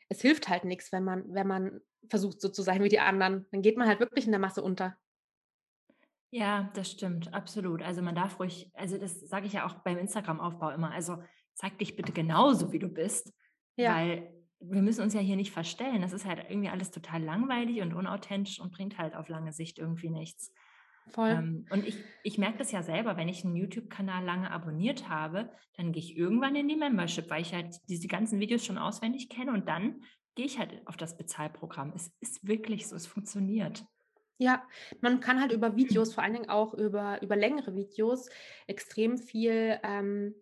[0.09, 3.47] es hilft halt nichts, wenn man, wenn man versucht, so zu sein wie die anderen.
[3.51, 4.97] Dann geht man halt wirklich in der Masse unter.
[6.31, 7.83] Ja, das stimmt, absolut.
[7.83, 11.21] Also man darf ruhig, also das sage ich ja auch beim Instagram-Aufbau immer, also
[11.55, 13.35] zeig dich bitte genauso, wie du bist,
[13.75, 13.97] ja.
[13.97, 16.03] weil wir müssen uns ja hier nicht verstellen.
[16.03, 19.79] Das ist halt irgendwie alles total langweilig und unauthentisch und bringt halt auf lange Sicht
[19.79, 20.53] irgendwie nichts.
[21.09, 21.31] Voll.
[21.31, 25.51] Ähm, und ich, ich merke das ja selber, wenn ich einen YouTube-Kanal lange abonniert habe,
[25.77, 29.29] dann gehe ich irgendwann in die Membership, weil ich halt diese ganzen Videos schon auswendig
[29.29, 30.03] kenne und dann
[30.35, 31.93] gehe ich halt auf das Bezahlprogramm.
[31.95, 33.85] Es ist wirklich so, es funktioniert.
[34.39, 34.63] Ja,
[35.01, 38.29] man kann halt über Videos, vor allen Dingen auch über, über längere Videos,
[38.67, 40.35] extrem viel ähm,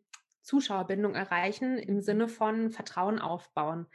[0.43, 3.87] Zuschauerbindung erreichen im Sinne von Vertrauen aufbauen.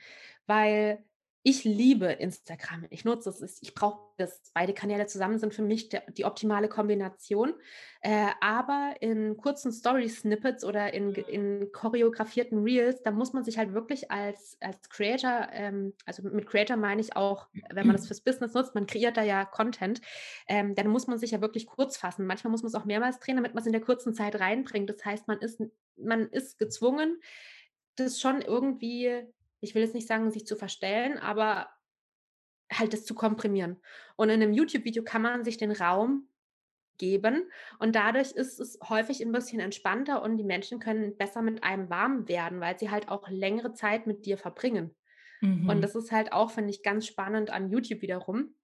[0.47, 1.03] Weil
[1.47, 2.87] ich liebe Instagram.
[2.89, 3.61] Ich nutze es.
[3.61, 4.41] Ich brauche das.
[4.55, 7.53] Beide Kanäle zusammen sind für mich der, die optimale Kombination.
[8.01, 13.73] Äh, aber in kurzen Story-Snippets oder in, in choreografierten Reels, da muss man sich halt
[13.73, 18.21] wirklich als, als Creator, ähm, also mit Creator meine ich auch, wenn man das fürs
[18.21, 20.01] Business nutzt, man kreiert da ja Content,
[20.47, 22.25] ähm, dann muss man sich ja wirklich kurz fassen.
[22.25, 24.89] Manchmal muss man es auch mehrmals drehen, damit man es in der kurzen Zeit reinbringt.
[24.89, 25.61] Das heißt, man ist,
[25.97, 27.19] man ist gezwungen,
[27.95, 29.25] das schon irgendwie
[29.65, 31.69] ich will jetzt nicht sagen, sich zu verstellen, aber
[32.71, 33.81] halt das zu komprimieren.
[34.15, 36.29] Und in einem YouTube-Video kann man sich den Raum
[36.97, 41.63] geben und dadurch ist es häufig ein bisschen entspannter und die Menschen können besser mit
[41.63, 44.95] einem warm werden, weil sie halt auch längere Zeit mit dir verbringen.
[45.41, 45.67] Mhm.
[45.69, 48.55] Und das ist halt auch, finde ich, ganz spannend an YouTube wiederum.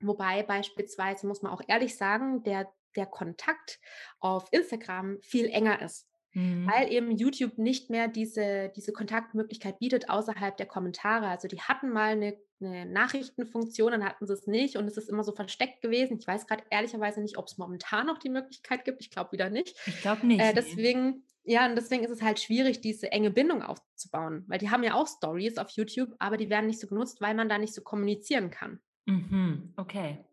[0.00, 3.80] Wobei beispielsweise, muss man auch ehrlich sagen, der, der Kontakt
[4.20, 6.11] auf Instagram viel enger ist.
[6.34, 6.66] Mhm.
[6.66, 11.26] Weil eben YouTube nicht mehr diese, diese Kontaktmöglichkeit bietet außerhalb der Kommentare.
[11.26, 15.10] Also die hatten mal eine, eine Nachrichtenfunktion, dann hatten sie es nicht und es ist
[15.10, 16.18] immer so versteckt gewesen.
[16.18, 19.02] Ich weiß gerade ehrlicherweise nicht, ob es momentan noch die Möglichkeit gibt.
[19.02, 19.76] Ich glaube wieder nicht.
[19.86, 20.40] Ich glaube nicht.
[20.40, 24.70] Äh, deswegen, ja, und deswegen ist es halt schwierig, diese enge Bindung aufzubauen, weil die
[24.70, 27.58] haben ja auch Stories auf YouTube, aber die werden nicht so genutzt, weil man da
[27.58, 28.80] nicht so kommunizieren kann.
[29.04, 30.24] Mhm, okay.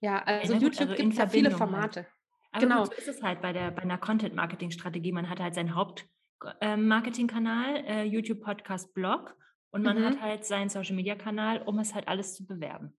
[0.00, 1.58] Ja, also ja, YouTube also gibt ja viele halt.
[1.58, 2.00] Formate.
[2.00, 2.19] Halt.
[2.52, 2.84] Aber genau.
[2.84, 5.12] so ist es halt bei, der, bei einer Content-Marketing-Strategie.
[5.12, 9.36] Man hat halt seinen Hauptmarketing-Kanal, äh, äh, YouTube, Podcast, Blog
[9.70, 10.04] und man mhm.
[10.04, 12.96] hat halt seinen Social-Media-Kanal, um es halt alles zu bewerben.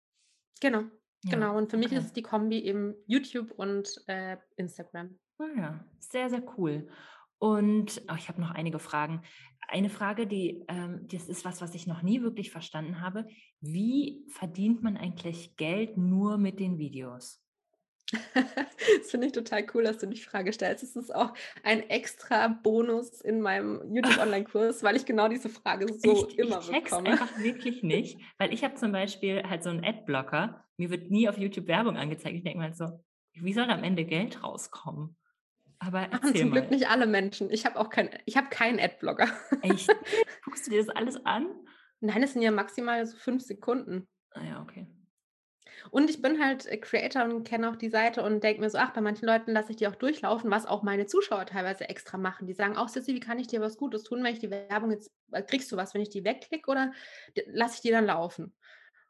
[0.62, 0.84] Genau,
[1.24, 1.32] ja.
[1.32, 1.58] genau.
[1.58, 1.98] Und für mich okay.
[1.98, 5.20] ist es die Kombi eben YouTube und äh, Instagram.
[5.38, 6.88] Ah ja, sehr, sehr cool.
[7.40, 9.24] Und oh, ich habe noch einige Fragen.
[9.68, 13.26] Eine Frage, die ähm, das ist was, was ich noch nie wirklich verstanden habe.
[13.60, 17.44] Wie verdient man eigentlich Geld nur mit den Videos?
[18.34, 20.84] Das finde ich total cool, dass du die Frage stellst.
[20.84, 26.28] Es ist auch ein extra Bonus in meinem YouTube-Online-Kurs, weil ich genau diese Frage so
[26.28, 27.12] ich, immer ich check's bekomme.
[27.12, 30.66] einfach wirklich nicht, weil ich habe zum Beispiel halt so einen Adblocker.
[30.78, 32.36] Mir wird nie auf YouTube Werbung angezeigt.
[32.36, 32.86] Ich denke mal so,
[33.34, 35.16] wie soll am Ende Geld rauskommen?
[35.80, 36.60] Aber Machen zum mal.
[36.60, 37.50] Glück nicht alle Menschen.
[37.50, 39.28] Ich habe auch kein, ich habe keinen Adblocker.
[39.64, 39.90] Echt?
[40.46, 41.48] Guckst du dir das alles an?
[42.02, 44.08] Nein, es sind ja maximal so fünf Sekunden.
[44.34, 44.88] Ah ja, okay.
[45.90, 48.78] Und ich bin halt äh, Creator und kenne auch die Seite und denke mir so,
[48.78, 52.18] ach, bei manchen Leuten lasse ich die auch durchlaufen, was auch meine Zuschauer teilweise extra
[52.18, 52.48] machen.
[52.48, 54.92] Die sagen auch, Sissi, wie kann ich dir was Gutes tun, wenn ich die Werbung
[54.92, 56.92] jetzt, äh, kriegst du was, wenn ich die wegklicke oder
[57.48, 58.54] lasse ich die dann laufen?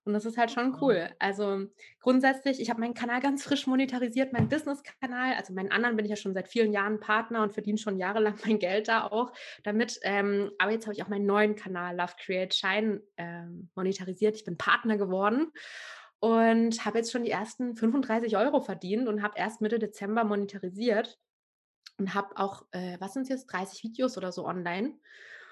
[0.03, 1.10] Und das ist halt schon cool.
[1.19, 1.67] Also
[1.99, 5.36] grundsätzlich, ich habe meinen Kanal ganz frisch monetarisiert, meinen Business-Kanal.
[5.36, 8.36] Also meinen anderen bin ich ja schon seit vielen Jahren Partner und verdiene schon jahrelang
[8.45, 9.31] mein Geld da auch
[9.63, 9.99] damit.
[10.01, 14.36] Ähm, aber jetzt habe ich auch meinen neuen Kanal Love Create Shine ähm, monetarisiert.
[14.36, 15.51] Ich bin Partner geworden
[16.21, 21.19] und habe jetzt schon die ersten 35 Euro verdient und habe erst Mitte Dezember monetarisiert
[21.97, 24.93] und habe auch, äh, was sind es jetzt, 30 Videos oder so online.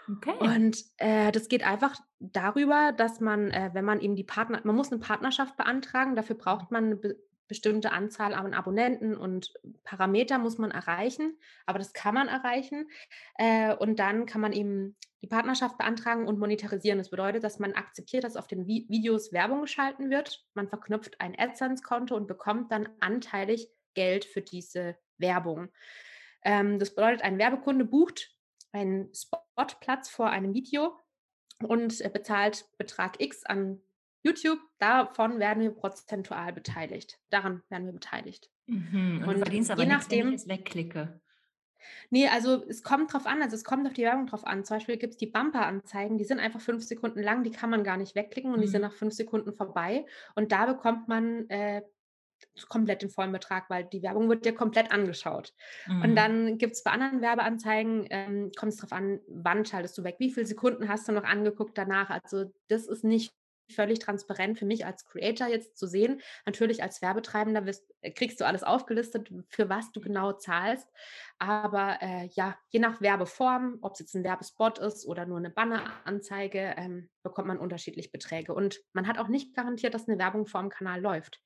[0.08, 0.36] Okay.
[0.40, 4.76] Und äh, das geht einfach darüber, dass man, äh, wenn man eben die Partner, man
[4.76, 7.18] muss eine Partnerschaft beantragen, dafür braucht man eine be
[7.50, 12.90] bestimmte Anzahl an Abonnenten und Parameter muss man erreichen, aber das kann man erreichen.
[13.36, 17.00] Äh, und dann kann man eben die Partnerschaft beantragen und monetarisieren.
[17.00, 20.46] Das bedeutet, dass man akzeptiert, dass auf den Vi Videos Werbung geschalten wird.
[20.54, 25.70] Man verknüpft ein AdSense-Konto und bekommt dann anteilig Geld für diese Werbung.
[26.44, 28.32] Ähm, das bedeutet, ein Werbekunde bucht
[28.72, 30.98] einen Spotplatz vor einem Video
[31.64, 33.82] und äh, bezahlt Betrag X an
[34.22, 34.60] YouTube.
[34.80, 37.20] Davon werden wir prozentual beteiligt.
[37.30, 38.50] Daran werden wir beteiligt.
[38.68, 39.20] Mhm.
[39.22, 41.22] Und, und du verdienst aber je nichts, nachdem, wenn ich es wegklicke.
[42.10, 44.66] Nee, also es kommt drauf an, also es kommt auf die Werbung drauf an.
[44.66, 47.84] Zum Beispiel gibt es die Bumper-Anzeigen, die sind einfach fünf Sekunden lang, die kann man
[47.84, 48.64] gar nicht wegklicken und mhm.
[48.64, 48.88] die sind mhm.
[48.88, 50.06] nach fünf Sekunden vorbei.
[50.36, 51.82] Und da bekommt man äh,
[52.68, 55.54] komplett den vollen Betrag, weil die Werbung wird dir komplett angeschaut.
[55.88, 56.02] Mhm.
[56.02, 60.04] Und dann gibt es bei anderen Werbeanzeigen, ähm, kommt es darauf an, wann schaltest du
[60.04, 62.10] weg, wie viele Sekunden hast du noch angeguckt danach.
[62.10, 63.34] Also das ist nicht
[63.74, 66.22] völlig transparent für mich als Creator jetzt zu sehen.
[66.46, 70.88] Natürlich als Werbetreibender wirst, äh, kriegst du alles aufgelistet, für was du genau zahlst.
[71.38, 75.50] Aber äh, ja, je nach Werbeform, ob es jetzt ein Werbespot ist oder nur eine
[75.50, 78.54] Banneranzeige, ähm, bekommt man unterschiedlich Beträge.
[78.54, 81.42] Und man hat auch nicht garantiert, dass eine Werbung vor dem Kanal läuft.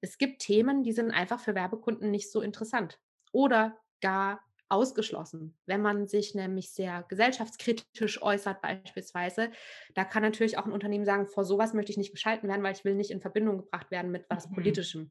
[0.00, 2.98] Es gibt Themen, die sind einfach für Werbekunden nicht so interessant
[3.32, 5.56] oder gar ausgeschlossen.
[5.66, 9.50] Wenn man sich nämlich sehr gesellschaftskritisch äußert beispielsweise,
[9.94, 12.74] da kann natürlich auch ein Unternehmen sagen, vor sowas möchte ich nicht geschalten werden, weil
[12.74, 14.54] ich will nicht in Verbindung gebracht werden mit was mhm.
[14.54, 15.10] Politischem.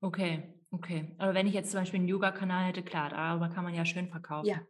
[0.00, 1.14] Okay, okay.
[1.18, 4.08] Aber wenn ich jetzt zum Beispiel einen Yoga-Kanal hätte, klar, darüber kann man ja schön
[4.08, 4.48] verkaufen.
[4.48, 4.60] Ja,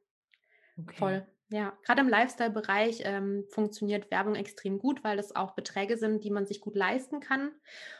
[0.77, 0.97] okay.
[0.97, 1.27] voll.
[1.53, 6.31] Ja, gerade im Lifestyle-Bereich ähm, funktioniert Werbung extrem gut, weil das auch Beträge sind, die
[6.31, 7.51] man sich gut leisten kann.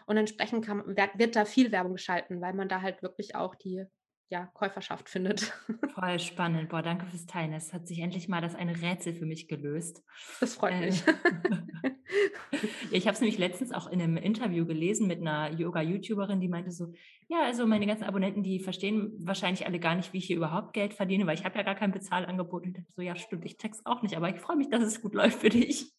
[0.07, 3.57] Und entsprechend kann, wird, wird da viel Werbung geschalten, weil man da halt wirklich auch
[3.57, 3.87] die
[4.31, 5.53] ja, Käuferschaft findet.
[5.95, 6.69] Voll spannend.
[6.69, 7.53] Boah, danke fürs Teilen.
[7.53, 10.05] Es hat sich endlich mal das eine Rätsel für mich gelöst.
[10.39, 11.03] Das freut äh, mich.
[12.93, 16.71] ich habe es nämlich letztens auch in einem Interview gelesen mit einer Yoga-YouTuberin, die meinte
[16.71, 16.93] so,
[17.27, 20.75] ja, also meine ganzen Abonnenten, die verstehen wahrscheinlich alle gar nicht, wie ich hier überhaupt
[20.75, 22.65] Geld verdiene, weil ich habe ja gar kein Bezahlangebot.
[22.65, 25.15] Und so, ja, stimmt, ich text auch nicht, aber ich freue mich, dass es gut
[25.15, 25.93] läuft für dich.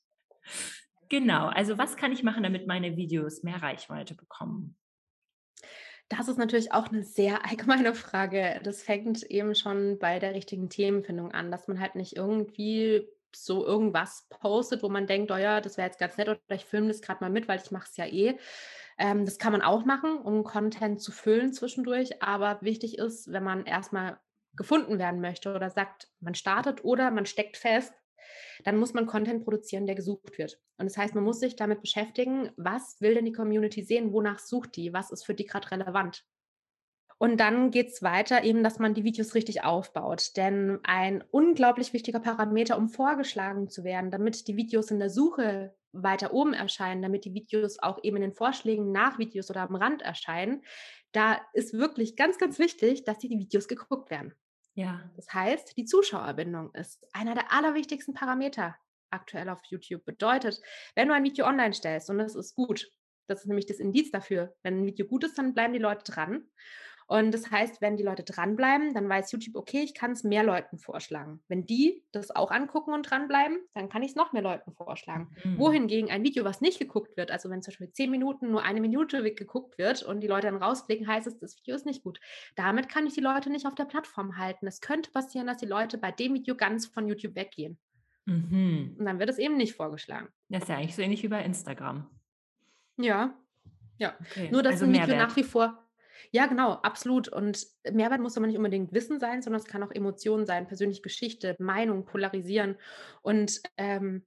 [1.10, 4.78] Genau, also was kann ich machen, damit meine Videos mehr Reichweite bekommen?
[6.18, 8.60] Das ist natürlich auch eine sehr allgemeine Frage.
[8.64, 13.66] Das fängt eben schon bei der richtigen Themenfindung an, dass man halt nicht irgendwie so
[13.66, 16.90] irgendwas postet, wo man denkt, oh ja, das wäre jetzt ganz nett oder ich filme
[16.90, 18.38] das gerade mal mit, weil ich mache es ja eh.
[18.98, 22.22] Ähm, das kann man auch machen, um Content zu füllen zwischendurch.
[22.22, 24.20] Aber wichtig ist, wenn man erstmal
[24.54, 27.94] gefunden werden möchte oder sagt, man startet oder man steckt fest,
[28.64, 30.60] dann muss man Content produzieren, der gesucht wird.
[30.78, 34.40] Und das heißt, man muss sich damit beschäftigen, was will denn die Community sehen, wonach
[34.40, 36.26] sucht die, was ist für die gerade relevant.
[37.22, 40.36] Und dann geht es weiter, eben, dass man die Videos richtig aufbaut.
[40.38, 45.76] Denn ein unglaublich wichtiger Parameter, um vorgeschlagen zu werden, damit die Videos in der Suche
[45.92, 49.76] weiter oben erscheinen, damit die Videos auch eben in den Vorschlägen nach Videos oder am
[49.76, 50.64] Rand erscheinen,
[51.12, 54.34] da ist wirklich ganz, ganz wichtig, dass die Videos geguckt werden.
[54.74, 55.10] Ja.
[55.16, 58.76] Das heißt, die Zuschauerbindung ist einer der allerwichtigsten Parameter
[59.10, 60.06] aktuell auf YouTube.
[60.06, 60.62] Bedeutet,
[60.96, 62.90] wenn du ein Video online stellst und es ist gut,
[63.28, 66.12] das ist nämlich das Indiz dafür, wenn ein Video gut ist, dann bleiben die Leute
[66.12, 66.50] dran.
[67.12, 70.44] Und das heißt, wenn die Leute dranbleiben, dann weiß YouTube, okay, ich kann es mehr
[70.44, 71.44] Leuten vorschlagen.
[71.50, 75.36] Wenn die das auch angucken und dranbleiben, dann kann ich es noch mehr Leuten vorschlagen.
[75.44, 75.58] Mhm.
[75.58, 78.80] Wohingegen ein Video, was nicht geguckt wird, also wenn zum Beispiel zehn Minuten nur eine
[78.80, 82.22] Minute geguckt wird und die Leute dann rausklicken, heißt es, das Video ist nicht gut.
[82.56, 84.66] Damit kann ich die Leute nicht auf der Plattform halten.
[84.66, 87.78] Es könnte passieren, dass die Leute bei dem Video ganz von YouTube weggehen.
[88.24, 88.96] Mhm.
[88.98, 90.30] Und dann wird es eben nicht vorgeschlagen.
[90.48, 92.10] Das ist ja eigentlich so ähnlich wie bei Instagram.
[92.96, 93.38] Ja,
[93.98, 94.16] ja.
[94.22, 94.50] Okay.
[94.50, 95.78] Nur, dass also ein Video nach wie vor
[96.32, 97.28] ja, genau, absolut.
[97.28, 101.02] Und Mehrwert muss aber nicht unbedingt Wissen sein, sondern es kann auch Emotionen sein, persönliche
[101.02, 102.78] Geschichte, Meinung, polarisieren.
[103.22, 104.26] Und ähm,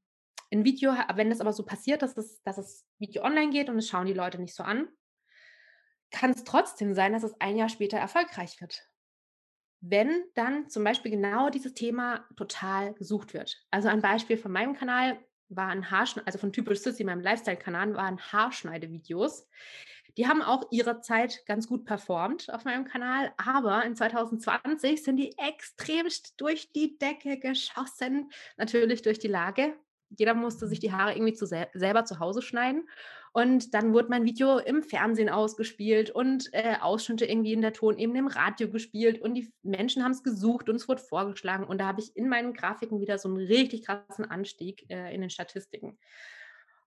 [0.50, 3.78] in Video, wenn das aber so passiert, dass, es, dass das Video online geht und
[3.78, 4.88] es schauen die Leute nicht so an,
[6.10, 8.88] kann es trotzdem sein, dass es ein Jahr später erfolgreich wird.
[9.80, 13.66] Wenn dann zum Beispiel genau dieses Thema total gesucht wird.
[13.70, 17.94] Also ein Beispiel von meinem Kanal war ein Haarschneide, also von Typisch Sissy, meinem Lifestyle-Kanal,
[17.94, 19.46] waren Haarschneidevideos.
[20.16, 25.16] Die haben auch ihrer Zeit ganz gut performt auf meinem Kanal, aber in 2020 sind
[25.16, 29.74] die extremst durch die Decke geschossen, natürlich durch die Lage.
[30.18, 32.88] Jeder musste sich die Haare irgendwie zu sel selber zu Hause schneiden.
[33.32, 37.98] Und dann wurde mein Video im Fernsehen ausgespielt und äh, Ausschnitte irgendwie in der Ton
[37.98, 41.64] eben im Radio gespielt und die Menschen haben es gesucht und es wurde vorgeschlagen.
[41.64, 45.20] Und da habe ich in meinen Grafiken wieder so einen richtig krassen Anstieg äh, in
[45.20, 45.98] den Statistiken.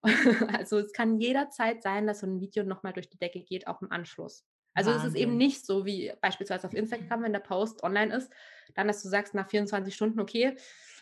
[0.58, 3.82] Also es kann jederzeit sein, dass so ein Video nochmal durch die Decke geht, auch
[3.82, 4.46] im Anschluss.
[4.74, 5.08] Also Wahnsinn.
[5.08, 8.32] es ist eben nicht so wie beispielsweise auf Instagram, wenn der Post online ist,
[8.76, 10.56] dann, dass du sagst nach 24 Stunden, okay,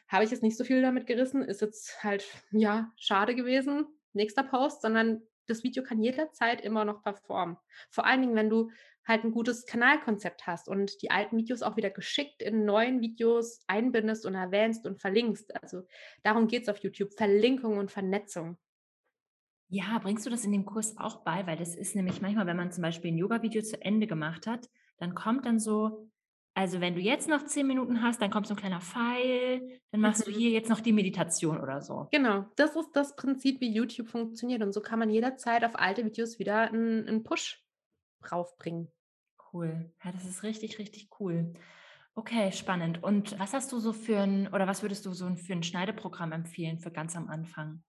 [0.08, 4.44] habe ich jetzt nicht so viel damit gerissen, ist jetzt halt, ja, schade gewesen, nächster
[4.44, 7.58] Post, sondern das Video kann jederzeit immer noch performen.
[7.90, 8.72] Vor allen Dingen, wenn du
[9.08, 13.60] halt ein gutes Kanalkonzept hast und die alten Videos auch wieder geschickt in neuen Videos
[13.68, 15.62] einbindest und erwähnst und verlinkst.
[15.62, 15.84] Also
[16.24, 18.58] darum geht es auf YouTube, Verlinkung und Vernetzung.
[19.68, 21.46] Ja, bringst du das in dem Kurs auch bei?
[21.46, 24.70] Weil das ist nämlich manchmal, wenn man zum Beispiel ein Yoga-Video zu Ende gemacht hat,
[24.98, 26.10] dann kommt dann so,
[26.58, 30.00] Also wenn du jetzt noch zehn Minuten hast, dann kommt so ein kleiner Pfeil, dann
[30.00, 30.32] machst mhm.
[30.32, 32.08] du hier jetzt noch die Meditation oder so.
[32.12, 34.64] Genau, das ist das Prinzip, wie YouTube funktioniert.
[34.64, 37.62] Und so kann man jederzeit auf alte Videos wieder einen, einen Push
[38.32, 38.88] raufbringen.
[39.52, 39.92] Cool.
[40.04, 41.54] Ja, das ist richtig, richtig cool.
[42.16, 43.04] Okay, spannend.
[43.04, 46.32] Und was hast du so für ein, oder was würdest du so für ein Schneideprogramm
[46.32, 47.84] empfehlen für ganz am Anfang?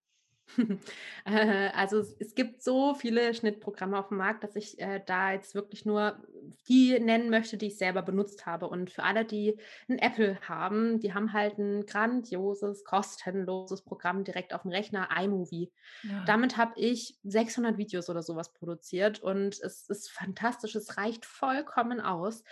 [1.24, 5.56] Äh, also es gibt so viele Schnittprogramme auf dem Markt, dass ich äh, da jetzt
[5.56, 6.22] wirklich nur
[6.68, 8.68] die nennen möchte, die ich selber benutzt habe.
[8.68, 14.54] Und für alle, die ein Apple haben, die haben halt ein grandioses, kostenloses Programm direkt
[14.54, 15.72] auf dem Rechner, iMovie.
[16.04, 16.24] Ja.
[16.26, 22.00] Damit habe ich 600 Videos oder sowas produziert und es ist fantastisch, es reicht vollkommen
[22.00, 22.44] aus.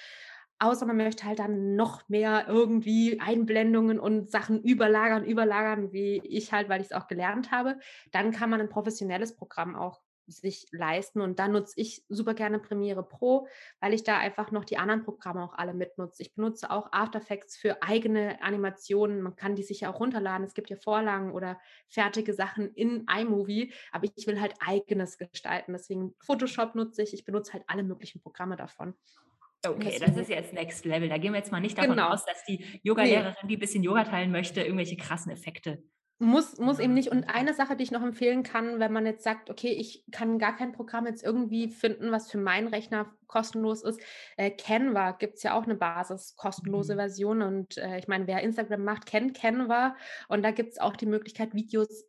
[0.58, 6.52] Außer man möchte halt dann noch mehr irgendwie Einblendungen und Sachen überlagern, überlagern, wie ich
[6.52, 7.78] halt, weil ich es auch gelernt habe.
[8.12, 11.20] Dann kann man ein professionelles Programm auch sich leisten.
[11.20, 13.46] Und dann nutze ich super gerne Premiere Pro,
[13.80, 16.22] weil ich da einfach noch die anderen Programme auch alle mitnutze.
[16.22, 19.22] Ich benutze auch After Effects für eigene Animationen.
[19.22, 20.46] Man kann die sich ja auch runterladen.
[20.46, 25.72] Es gibt ja Vorlagen oder fertige Sachen in iMovie, aber ich will halt eigenes gestalten.
[25.72, 27.14] Deswegen Photoshop nutze ich.
[27.14, 28.94] Ich benutze halt alle möglichen Programme davon.
[29.66, 31.08] Okay, das ist jetzt Next Level.
[31.08, 32.08] Da gehen wir jetzt mal nicht davon genau.
[32.08, 33.48] aus, dass die Yoga-Lehrerin, nee.
[33.48, 35.82] die ein bisschen Yoga teilen möchte, irgendwelche krassen Effekte.
[36.20, 37.10] Muss, muss eben nicht.
[37.10, 40.38] Und eine Sache, die ich noch empfehlen kann, wenn man jetzt sagt, okay, ich kann
[40.38, 44.00] gar kein Programm jetzt irgendwie finden, was für meinen Rechner kostenlos ist.
[44.36, 46.98] Äh, Canva gibt es ja auch eine Basis, kostenlose mhm.
[46.98, 47.42] Version.
[47.42, 49.96] Und äh, ich meine, wer Instagram macht, kennt Canva.
[50.28, 52.04] Und da gibt es auch die Möglichkeit, Videos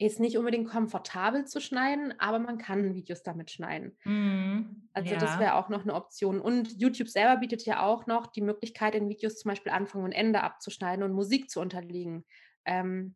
[0.00, 3.98] ist nicht unbedingt komfortabel zu schneiden, aber man kann Videos damit schneiden.
[4.04, 5.18] Mhm, also ja.
[5.18, 6.40] das wäre auch noch eine Option.
[6.40, 10.12] Und YouTube selber bietet ja auch noch die Möglichkeit, in Videos zum Beispiel Anfang und
[10.12, 12.24] Ende abzuschneiden und Musik zu unterlegen.
[12.64, 13.14] Ähm,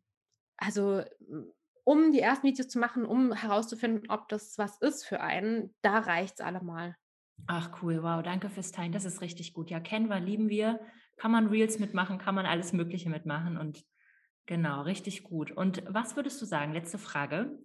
[0.57, 1.01] also
[1.83, 5.97] um die ersten Videos zu machen, um herauszufinden, ob das was ist für einen, da
[5.97, 6.95] reicht es allemal.
[7.47, 8.91] Ach cool, wow, danke fürs Teilen.
[8.91, 9.71] Das ist richtig gut.
[9.71, 10.79] Ja, Canva lieben wir.
[11.17, 13.83] Kann man Reels mitmachen, kann man alles Mögliche mitmachen und
[14.45, 15.51] Genau, richtig gut.
[15.51, 17.57] Und was würdest du sagen, letzte Frage,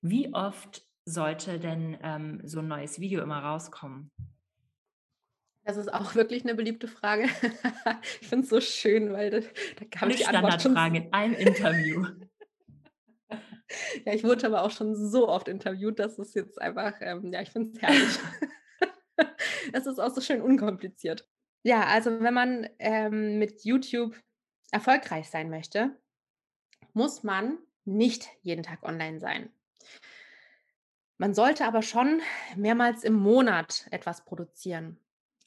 [0.00, 4.10] wie oft sollte denn ähm, so ein neues Video immer rauskommen?
[5.64, 7.24] Das ist auch wirklich eine beliebte Frage.
[8.20, 12.06] ich finde es so schön, weil da, da kam eine die Standardfrage in einem Interview.
[14.06, 17.42] ja, ich wurde aber auch schon so oft interviewt, dass es jetzt einfach, ähm, ja,
[17.42, 18.18] ich finde es herrlich.
[19.72, 21.28] Es ist auch so schön unkompliziert.
[21.64, 24.14] Ja, also wenn man ähm, mit YouTube
[24.70, 25.98] erfolgreich sein möchte,
[26.98, 29.52] muss man nicht jeden Tag online sein.
[31.16, 32.20] Man sollte aber schon
[32.56, 34.98] mehrmals im Monat etwas produzieren.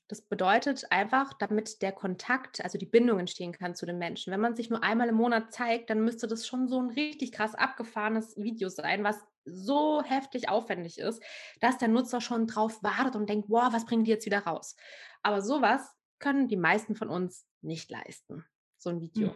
[0.07, 4.31] Das bedeutet einfach, damit der Kontakt, also die Bindung entstehen kann zu den Menschen.
[4.31, 7.33] Wenn man sich nur einmal im Monat zeigt, dann müsste das schon so ein richtig
[7.33, 11.21] krass abgefahrenes Video sein, was so heftig aufwendig ist,
[11.59, 14.77] dass der Nutzer schon drauf wartet und denkt, wow, was bringen die jetzt wieder raus?
[15.21, 18.45] Aber sowas können die meisten von uns nicht leisten,
[18.77, 19.29] so ein Video.
[19.31, 19.35] Mhm.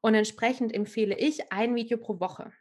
[0.00, 2.52] Und entsprechend empfehle ich ein Video pro Woche.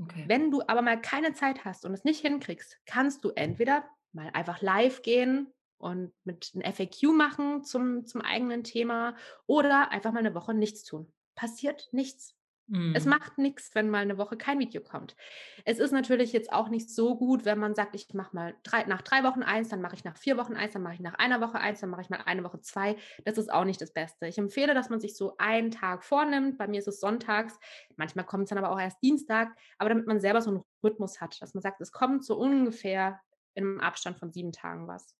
[0.00, 0.24] Okay.
[0.26, 4.30] Wenn du aber mal keine Zeit hast und es nicht hinkriegst, kannst du entweder mal
[4.32, 9.16] einfach live gehen und mit einem FAQ machen zum, zum eigenen Thema
[9.46, 11.12] oder einfach mal eine Woche nichts tun.
[11.34, 12.34] Passiert nichts.
[12.68, 12.92] Mhm.
[12.94, 15.16] Es macht nichts, wenn mal eine Woche kein Video kommt.
[15.64, 18.84] Es ist natürlich jetzt auch nicht so gut, wenn man sagt, ich mache mal drei,
[18.84, 21.14] nach drei Wochen eins, dann mache ich nach vier Wochen eins, dann mache ich nach
[21.14, 22.96] einer Woche eins, dann mache ich mal eine Woche zwei.
[23.24, 24.26] Das ist auch nicht das Beste.
[24.26, 26.58] Ich empfehle, dass man sich so einen Tag vornimmt.
[26.58, 27.58] Bei mir ist es sonntags.
[27.96, 29.56] Manchmal kommt es dann aber auch erst Dienstag.
[29.78, 33.20] Aber damit man selber so einen Rhythmus hat, dass man sagt, es kommt so ungefähr
[33.54, 35.16] im Abstand von sieben Tagen was.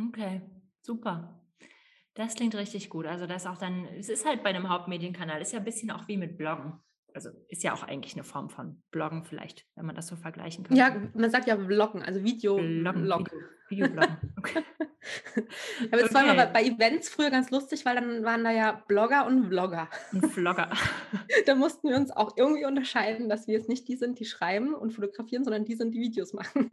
[0.00, 0.40] Okay,
[0.80, 1.38] super.
[2.18, 3.06] Das klingt richtig gut.
[3.06, 6.08] Also das auch dann, es ist halt bei einem Hauptmedienkanal, ist ja ein bisschen auch
[6.08, 6.72] wie mit Bloggen.
[7.14, 10.64] Also ist ja auch eigentlich eine Form von Bloggen vielleicht, wenn man das so vergleichen
[10.64, 10.76] kann.
[10.76, 12.56] Ja, man sagt ja Vloggen, also Video.
[12.56, 13.30] Bloggen, Vlog.
[13.68, 14.16] Video, Videobloggen.
[14.38, 14.64] Okay.
[15.92, 16.14] Aber es okay.
[16.14, 19.88] war immer bei Events früher ganz lustig, weil dann waren da ja Blogger und Vlogger.
[20.12, 20.70] Und Vlogger.
[21.46, 24.74] da mussten wir uns auch irgendwie unterscheiden, dass wir jetzt nicht die sind, die schreiben
[24.74, 26.72] und fotografieren, sondern die sind, die Videos machen.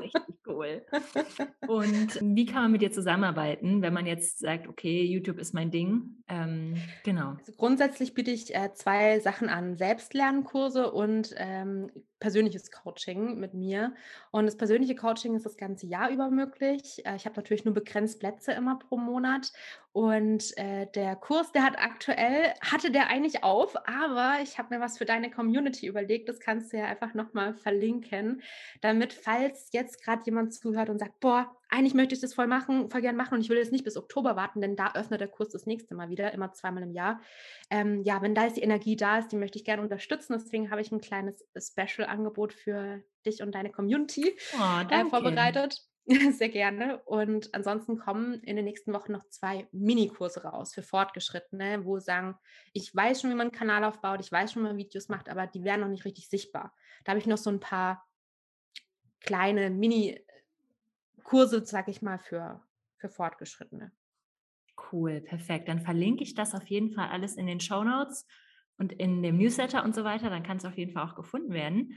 [0.00, 0.84] Richtig cool.
[1.68, 5.70] Und wie kann man mit dir zusammenarbeiten, wenn man jetzt sagt, okay, YouTube ist mein
[5.70, 6.15] Ding?
[6.28, 7.36] Ähm, genau.
[7.38, 13.94] Also grundsätzlich biete ich äh, zwei Sachen an: Selbstlernkurse und ähm, persönliches Coaching mit mir.
[14.32, 17.04] Und das persönliche Coaching ist das ganze Jahr über möglich.
[17.06, 19.52] Äh, ich habe natürlich nur begrenzt Plätze immer pro Monat.
[19.92, 24.80] Und äh, der Kurs, der hat aktuell, hatte der eigentlich auf, aber ich habe mir
[24.80, 26.28] was für deine Community überlegt.
[26.28, 28.42] Das kannst du ja einfach nochmal verlinken,
[28.80, 32.90] damit, falls jetzt gerade jemand zuhört und sagt, boah, eigentlich möchte ich das voll machen,
[32.90, 35.28] voll gern machen und ich will jetzt nicht bis Oktober warten, denn da öffnet der
[35.28, 37.20] Kurs das nächste Mal wieder, immer zweimal im Jahr.
[37.70, 40.34] Ähm, ja, wenn da jetzt die Energie da ist, die möchte ich gerne unterstützen.
[40.34, 45.82] Deswegen habe ich ein kleines Special-Angebot für dich und deine Community oh, äh, vorbereitet.
[46.30, 47.02] Sehr gerne.
[47.04, 52.36] Und ansonsten kommen in den nächsten Wochen noch zwei Minikurse raus für Fortgeschrittene, wo sagen,
[52.72, 55.28] ich weiß schon, wie man einen Kanal aufbaut, ich weiß schon, wie man Videos macht,
[55.28, 56.72] aber die werden noch nicht richtig sichtbar.
[57.04, 58.06] Da habe ich noch so ein paar
[59.20, 59.70] kleine
[61.26, 62.62] Mini-Kurse, sag ich mal, für,
[62.98, 63.92] für Fortgeschrittene.
[64.92, 65.68] Cool, perfekt.
[65.68, 68.26] Dann verlinke ich das auf jeden Fall alles in den Show Notes
[68.78, 70.30] und in dem Newsletter und so weiter.
[70.30, 71.94] Dann kann es auf jeden Fall auch gefunden werden.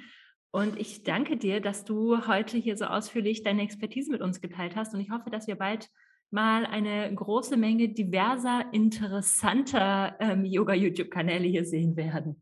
[0.52, 4.76] Und ich danke dir, dass du heute hier so ausführlich deine Expertise mit uns geteilt
[4.76, 4.94] hast.
[4.94, 5.90] Und ich hoffe, dass wir bald
[6.32, 12.42] mal eine große Menge diverser, interessanter ähm, Yoga-YouTube-Kanäle hier sehen werden.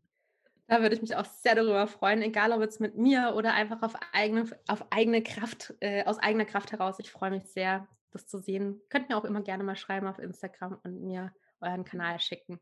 [0.68, 3.82] Da würde ich mich auch sehr darüber freuen, egal ob jetzt mit mir oder einfach
[3.82, 6.98] auf eigene, auf eigene Kraft, äh, aus eigener Kraft heraus.
[6.98, 8.80] Ich freue mich sehr, das zu sehen.
[8.90, 12.60] Könnt mir auch immer gerne mal schreiben auf Instagram und mir euren Kanal schicken.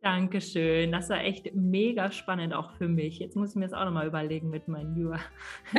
[0.00, 0.90] Dankeschön.
[0.92, 3.20] Das war echt mega spannend auch für mich.
[3.20, 5.20] Jetzt muss ich mir das auch nochmal überlegen mit meinen Yoga.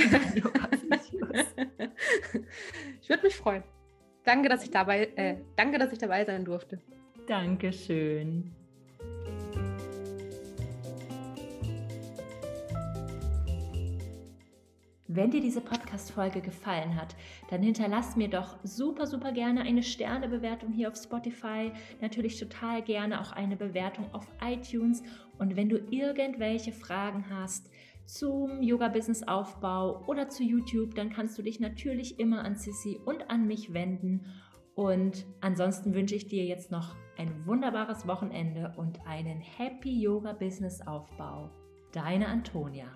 [3.01, 3.63] ich würde mich freuen.
[4.23, 6.82] Danke, dass ich dabei, äh, danke, dass ich dabei sein durfte.
[7.28, 8.56] Dankeschön.
[15.09, 17.15] Wenn dir diese Podcast-Folge gefallen hat,
[17.49, 21.71] dann hinterlass mir doch super, super gerne eine Sternebewertung hier auf Spotify.
[22.01, 25.03] Natürlich total gerne auch eine Bewertung auf iTunes.
[25.37, 27.69] Und wenn du irgendwelche Fragen hast
[28.05, 33.47] zum Yoga-Business-Aufbau oder zu YouTube, dann kannst du dich natürlich immer an Sissy und an
[33.47, 34.25] mich wenden.
[34.75, 40.85] Und ansonsten wünsche ich dir jetzt noch ein wunderbares Wochenende und einen Happy Yoga Business
[40.85, 41.49] Aufbau.
[41.93, 42.87] Deine Antonia.